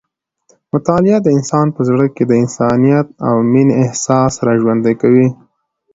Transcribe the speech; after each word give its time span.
مطالعه 0.73 1.17
د 1.23 1.27
انسان 1.37 1.67
په 1.75 1.81
زړه 1.89 2.05
کې 2.15 2.23
د 2.27 2.31
انسانیت 2.43 3.07
او 3.27 3.35
مینې 3.51 3.75
احساس 3.85 4.33
راژوندی 4.47 4.93
کوي. 5.01 5.27